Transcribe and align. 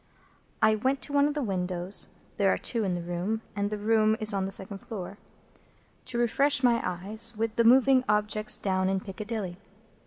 I 0.63 0.73
went 0.73 0.99
to 1.03 1.13
one 1.13 1.27
of 1.27 1.35
the 1.35 1.43
windows 1.43 2.07
(there 2.37 2.51
are 2.51 2.57
two 2.57 2.83
in 2.83 2.95
the 2.95 3.03
room, 3.03 3.43
and 3.55 3.69
the 3.69 3.77
room 3.77 4.17
is 4.19 4.33
on 4.33 4.45
the 4.45 4.51
second 4.51 4.79
floor) 4.79 5.19
to 6.05 6.17
refresh 6.17 6.63
my 6.63 6.81
eyes 6.83 7.37
with 7.37 7.55
the 7.55 7.63
moving 7.63 8.03
objects 8.09 8.57
down 8.57 8.89
in 8.89 8.99
Piccadilly. 8.99 9.57